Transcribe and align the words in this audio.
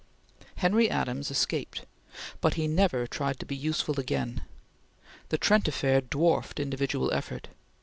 Henry 0.55 0.89
Adams 0.89 1.29
escaped, 1.29 1.85
but 2.41 2.55
he 2.55 2.67
never 2.67 3.05
tried 3.05 3.39
to 3.39 3.45
be 3.45 3.55
useful 3.55 3.99
again. 3.99 4.41
The 5.29 5.37
Trent 5.37 5.67
Affair 5.67 6.01
dwarfed 6.01 6.59
individual 6.59 7.13
effort. 7.13 7.49